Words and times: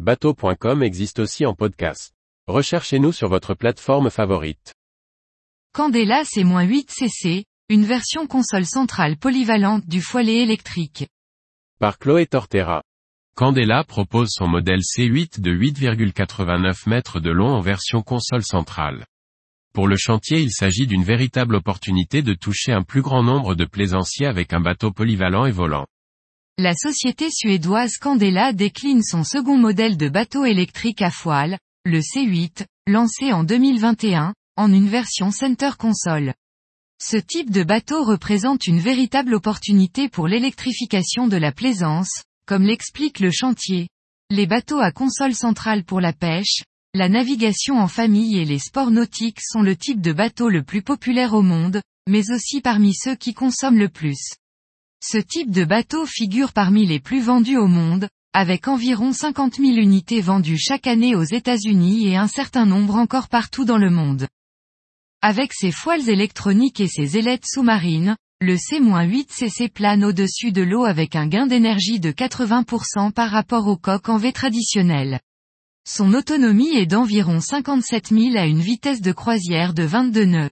Bateau.com 0.00 0.82
existe 0.82 1.20
aussi 1.20 1.46
en 1.46 1.54
podcast. 1.54 2.12
Recherchez-nous 2.48 3.12
sur 3.12 3.28
votre 3.28 3.54
plateforme 3.54 4.10
favorite. 4.10 4.74
Candela 5.72 6.24
C-8 6.24 6.86
CC, 6.90 7.44
une 7.68 7.84
version 7.84 8.26
console 8.26 8.66
centrale 8.66 9.16
polyvalente 9.16 9.86
du 9.86 10.00
foilet 10.00 10.42
électrique. 10.42 11.06
Par 11.78 12.00
Chloé 12.00 12.26
Tortera. 12.26 12.82
Candela 13.36 13.84
propose 13.84 14.30
son 14.30 14.48
modèle 14.48 14.80
C8 14.80 15.40
de 15.40 15.52
8,89 15.52 16.88
mètres 16.88 17.20
de 17.20 17.30
long 17.30 17.54
en 17.54 17.60
version 17.60 18.02
console 18.02 18.42
centrale. 18.42 19.06
Pour 19.72 19.86
le 19.86 19.96
chantier 19.96 20.40
il 20.40 20.50
s'agit 20.50 20.88
d'une 20.88 21.04
véritable 21.04 21.54
opportunité 21.54 22.20
de 22.20 22.34
toucher 22.34 22.72
un 22.72 22.82
plus 22.82 23.02
grand 23.02 23.22
nombre 23.22 23.54
de 23.54 23.64
plaisanciers 23.64 24.26
avec 24.26 24.52
un 24.54 24.60
bateau 24.60 24.90
polyvalent 24.90 25.46
et 25.46 25.52
volant. 25.52 25.86
La 26.56 26.72
société 26.72 27.30
suédoise 27.32 27.96
Candela 27.96 28.52
décline 28.52 29.02
son 29.02 29.24
second 29.24 29.58
modèle 29.58 29.96
de 29.96 30.08
bateau 30.08 30.44
électrique 30.44 31.02
à 31.02 31.10
foile, 31.10 31.58
le 31.84 31.98
C8, 31.98 32.64
lancé 32.86 33.32
en 33.32 33.42
2021, 33.42 34.34
en 34.56 34.72
une 34.72 34.88
version 34.88 35.32
Center 35.32 35.70
Console. 35.76 36.32
Ce 37.02 37.16
type 37.16 37.50
de 37.50 37.64
bateau 37.64 38.04
représente 38.04 38.68
une 38.68 38.78
véritable 38.78 39.34
opportunité 39.34 40.08
pour 40.08 40.28
l'électrification 40.28 41.26
de 41.26 41.36
la 41.36 41.50
plaisance, 41.50 42.22
comme 42.46 42.62
l'explique 42.62 43.18
le 43.18 43.32
chantier. 43.32 43.88
Les 44.30 44.46
bateaux 44.46 44.78
à 44.78 44.92
console 44.92 45.34
centrale 45.34 45.82
pour 45.82 46.00
la 46.00 46.12
pêche, 46.12 46.62
la 46.94 47.08
navigation 47.08 47.80
en 47.80 47.88
famille 47.88 48.38
et 48.38 48.44
les 48.44 48.60
sports 48.60 48.92
nautiques 48.92 49.40
sont 49.42 49.62
le 49.62 49.74
type 49.74 50.00
de 50.00 50.12
bateau 50.12 50.48
le 50.48 50.62
plus 50.62 50.82
populaire 50.82 51.34
au 51.34 51.42
monde, 51.42 51.82
mais 52.08 52.30
aussi 52.30 52.60
parmi 52.60 52.94
ceux 52.94 53.16
qui 53.16 53.34
consomment 53.34 53.80
le 53.80 53.88
plus. 53.88 54.36
Ce 55.06 55.18
type 55.18 55.50
de 55.50 55.66
bateau 55.66 56.06
figure 56.06 56.54
parmi 56.54 56.86
les 56.86 56.98
plus 56.98 57.20
vendus 57.20 57.58
au 57.58 57.66
monde, 57.66 58.08
avec 58.32 58.68
environ 58.68 59.12
50 59.12 59.56
000 59.56 59.72
unités 59.72 60.22
vendues 60.22 60.56
chaque 60.56 60.86
année 60.86 61.14
aux 61.14 61.24
États-Unis 61.24 62.08
et 62.08 62.16
un 62.16 62.26
certain 62.26 62.64
nombre 62.64 62.94
encore 62.94 63.28
partout 63.28 63.66
dans 63.66 63.76
le 63.76 63.90
monde. 63.90 64.26
Avec 65.20 65.52
ses 65.52 65.72
foiles 65.72 66.08
électroniques 66.08 66.80
et 66.80 66.88
ses 66.88 67.18
ailettes 67.18 67.44
sous-marines, 67.44 68.16
le 68.40 68.56
C-8CC 68.56 69.68
plane 69.68 70.04
au-dessus 70.04 70.52
de 70.52 70.62
l'eau 70.62 70.86
avec 70.86 71.16
un 71.16 71.26
gain 71.26 71.46
d'énergie 71.46 72.00
de 72.00 72.10
80% 72.10 73.12
par 73.12 73.30
rapport 73.30 73.66
au 73.66 73.76
coq 73.76 74.08
en 74.08 74.16
V 74.16 74.32
traditionnel. 74.32 75.20
Son 75.86 76.14
autonomie 76.14 76.78
est 76.78 76.86
d'environ 76.86 77.40
57 77.40 78.08
000 78.08 78.38
à 78.38 78.46
une 78.46 78.62
vitesse 78.62 79.02
de 79.02 79.12
croisière 79.12 79.74
de 79.74 79.82
22 79.82 80.24
nœuds. 80.24 80.50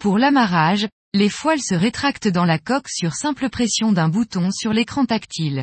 Pour 0.00 0.16
l'amarrage, 0.16 0.88
les 1.14 1.28
foiles 1.28 1.62
se 1.62 1.76
rétractent 1.76 2.26
dans 2.26 2.44
la 2.44 2.58
coque 2.58 2.88
sur 2.88 3.14
simple 3.14 3.48
pression 3.48 3.92
d'un 3.92 4.08
bouton 4.08 4.50
sur 4.50 4.72
l'écran 4.72 5.06
tactile. 5.06 5.62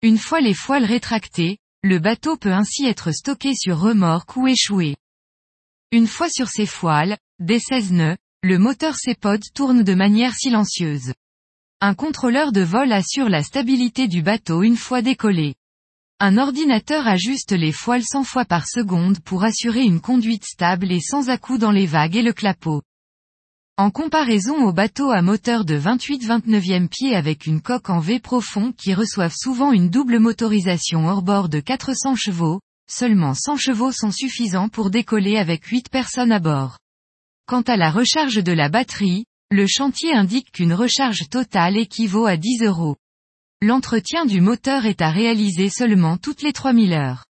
Une 0.00 0.16
fois 0.16 0.40
les 0.40 0.54
foiles 0.54 0.84
rétractées, 0.84 1.58
le 1.82 1.98
bateau 1.98 2.36
peut 2.36 2.52
ainsi 2.52 2.86
être 2.86 3.10
stocké 3.10 3.52
sur 3.56 3.80
remorque 3.80 4.36
ou 4.36 4.46
échoué. 4.46 4.94
Une 5.90 6.06
fois 6.06 6.28
sur 6.30 6.48
ces 6.48 6.66
foiles, 6.66 7.18
des 7.40 7.58
16 7.58 7.90
nœuds, 7.90 8.16
le 8.44 8.58
moteur 8.58 8.94
CEPOD 8.94 9.42
tourne 9.52 9.82
de 9.82 9.94
manière 9.94 10.34
silencieuse. 10.34 11.12
Un 11.80 11.94
contrôleur 11.94 12.52
de 12.52 12.60
vol 12.60 12.92
assure 12.92 13.28
la 13.28 13.42
stabilité 13.42 14.06
du 14.06 14.22
bateau 14.22 14.62
une 14.62 14.76
fois 14.76 15.02
décollé. 15.02 15.56
Un 16.20 16.38
ordinateur 16.38 17.08
ajuste 17.08 17.50
les 17.50 17.72
foiles 17.72 18.04
100 18.04 18.22
fois 18.22 18.44
par 18.44 18.68
seconde 18.68 19.18
pour 19.18 19.42
assurer 19.42 19.82
une 19.82 20.00
conduite 20.00 20.44
stable 20.44 20.92
et 20.92 21.00
sans 21.00 21.28
à-coups 21.28 21.58
dans 21.58 21.72
les 21.72 21.86
vagues 21.86 22.14
et 22.14 22.22
le 22.22 22.32
clapot. 22.32 22.82
En 23.78 23.90
comparaison 23.90 24.64
aux 24.64 24.72
bateaux 24.72 25.10
à 25.10 25.20
moteur 25.20 25.66
de 25.66 25.78
28-29e 25.78 26.88
pied 26.88 27.14
avec 27.14 27.44
une 27.44 27.60
coque 27.60 27.90
en 27.90 28.00
V 28.00 28.20
profond 28.20 28.72
qui 28.72 28.94
reçoivent 28.94 29.34
souvent 29.36 29.70
une 29.70 29.90
double 29.90 30.18
motorisation 30.18 31.06
hors 31.08 31.20
bord 31.20 31.50
de 31.50 31.60
400 31.60 32.14
chevaux, 32.16 32.62
seulement 32.88 33.34
100 33.34 33.58
chevaux 33.58 33.92
sont 33.92 34.10
suffisants 34.10 34.70
pour 34.70 34.88
décoller 34.88 35.36
avec 35.36 35.66
8 35.66 35.90
personnes 35.90 36.32
à 36.32 36.38
bord. 36.38 36.78
Quant 37.46 37.60
à 37.60 37.76
la 37.76 37.90
recharge 37.90 38.42
de 38.42 38.52
la 38.52 38.70
batterie, 38.70 39.26
le 39.50 39.66
chantier 39.66 40.14
indique 40.14 40.52
qu'une 40.52 40.72
recharge 40.72 41.28
totale 41.28 41.76
équivaut 41.76 42.24
à 42.24 42.38
10 42.38 42.62
euros. 42.62 42.96
L'entretien 43.60 44.24
du 44.24 44.40
moteur 44.40 44.86
est 44.86 45.02
à 45.02 45.10
réaliser 45.10 45.68
seulement 45.68 46.16
toutes 46.16 46.40
les 46.40 46.54
3000 46.54 46.94
heures. 46.94 47.25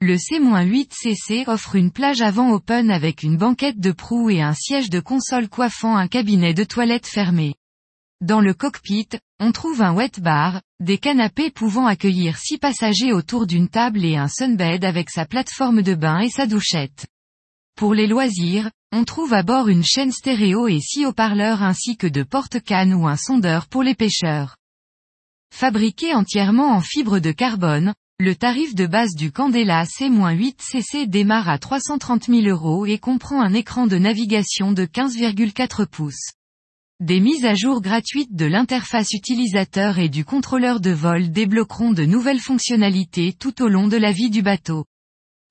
Le 0.00 0.16
C-8CC 0.16 1.48
offre 1.48 1.74
une 1.74 1.90
plage 1.90 2.22
avant 2.22 2.52
open 2.52 2.88
avec 2.88 3.24
une 3.24 3.36
banquette 3.36 3.80
de 3.80 3.90
proue 3.90 4.30
et 4.30 4.40
un 4.40 4.54
siège 4.54 4.90
de 4.90 5.00
console 5.00 5.48
coiffant 5.48 5.96
un 5.96 6.06
cabinet 6.06 6.54
de 6.54 6.62
toilette 6.62 7.08
fermé. 7.08 7.56
Dans 8.20 8.40
le 8.40 8.54
cockpit, 8.54 9.08
on 9.40 9.50
trouve 9.50 9.82
un 9.82 9.92
wet 9.92 10.12
bar, 10.20 10.62
des 10.78 10.98
canapés 10.98 11.50
pouvant 11.50 11.86
accueillir 11.86 12.38
six 12.38 12.58
passagers 12.58 13.12
autour 13.12 13.48
d'une 13.48 13.68
table 13.68 14.04
et 14.04 14.16
un 14.16 14.28
sunbed 14.28 14.84
avec 14.84 15.10
sa 15.10 15.26
plateforme 15.26 15.82
de 15.82 15.96
bain 15.96 16.20
et 16.20 16.30
sa 16.30 16.46
douchette. 16.46 17.08
Pour 17.74 17.92
les 17.92 18.06
loisirs, 18.06 18.70
on 18.92 19.02
trouve 19.02 19.34
à 19.34 19.42
bord 19.42 19.66
une 19.66 19.84
chaîne 19.84 20.12
stéréo 20.12 20.68
et 20.68 20.80
six 20.80 21.06
haut-parleurs 21.06 21.64
ainsi 21.64 21.96
que 21.96 22.06
de 22.06 22.22
porte-cannes 22.22 22.94
ou 22.94 23.08
un 23.08 23.16
sondeur 23.16 23.66
pour 23.66 23.82
les 23.82 23.96
pêcheurs. 23.96 24.56
Fabriqué 25.52 26.14
entièrement 26.14 26.70
en 26.70 26.80
fibre 26.80 27.18
de 27.18 27.32
carbone, 27.32 27.94
le 28.20 28.34
tarif 28.34 28.74
de 28.74 28.88
base 28.88 29.14
du 29.14 29.30
Candela 29.30 29.84
C-8CC 29.84 31.06
démarre 31.06 31.48
à 31.48 31.56
330 31.56 32.24
000 32.24 32.48
euros 32.48 32.84
et 32.84 32.98
comprend 32.98 33.40
un 33.40 33.54
écran 33.54 33.86
de 33.86 33.96
navigation 33.96 34.72
de 34.72 34.86
15,4 34.86 35.86
pouces. 35.86 36.32
Des 36.98 37.20
mises 37.20 37.44
à 37.44 37.54
jour 37.54 37.80
gratuites 37.80 38.34
de 38.34 38.44
l'interface 38.44 39.12
utilisateur 39.12 40.00
et 40.00 40.08
du 40.08 40.24
contrôleur 40.24 40.80
de 40.80 40.90
vol 40.90 41.30
débloqueront 41.30 41.92
de 41.92 42.04
nouvelles 42.04 42.40
fonctionnalités 42.40 43.34
tout 43.38 43.62
au 43.62 43.68
long 43.68 43.86
de 43.86 43.96
la 43.96 44.10
vie 44.10 44.30
du 44.30 44.42
bateau. 44.42 44.84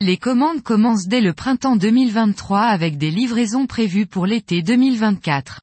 Les 0.02 0.18
commandes 0.18 0.62
commencent 0.62 1.08
dès 1.08 1.22
le 1.22 1.32
printemps 1.32 1.78
2023 1.78 2.60
avec 2.60 2.98
des 2.98 3.12
livraisons 3.12 3.66
prévues 3.66 4.08
pour 4.08 4.26
l'été 4.26 4.62
2024. 4.62 5.62